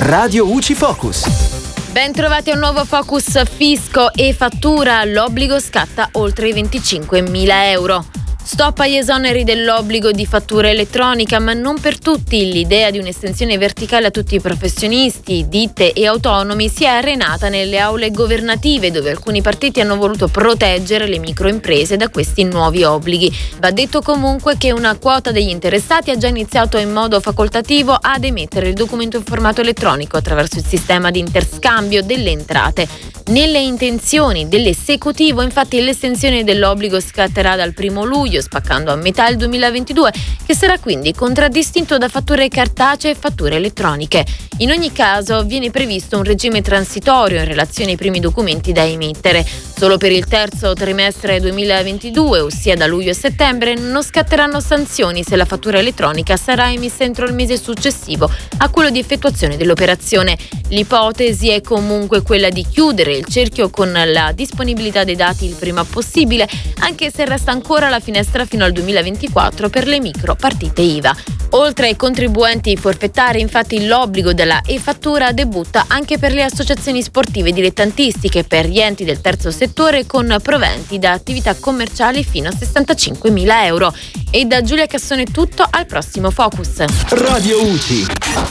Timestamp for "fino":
68.46-68.64, 82.22-82.48